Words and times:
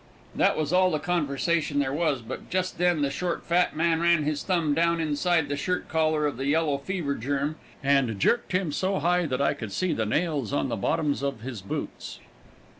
That 0.33 0.57
was 0.57 0.73
all 0.73 0.89
the 0.89 0.97
conversation 0.97 1.77
there 1.77 1.93
was, 1.93 2.23
but 2.23 2.49
just 2.49 2.79
then 2.79 3.03
the 3.03 3.11
short 3.11 3.43
fat 3.45 3.75
man 3.75 3.99
ran 4.01 4.23
his 4.23 4.41
thumb 4.41 4.73
down 4.73 4.99
inside 4.99 5.47
the 5.47 5.55
shirt 5.55 5.87
collar 5.89 6.25
of 6.25 6.37
the 6.37 6.47
yellow 6.47 6.79
fever 6.79 7.13
germ, 7.13 7.57
and 7.83 8.19
jerked 8.19 8.51
him 8.51 8.71
so 8.71 8.97
high 8.97 9.27
that 9.27 9.41
I 9.43 9.53
could 9.53 9.71
see 9.71 9.93
the 9.93 10.07
nails 10.07 10.53
on 10.53 10.69
the 10.69 10.75
bottoms 10.75 11.21
of 11.21 11.41
his 11.41 11.61
boots. 11.61 12.17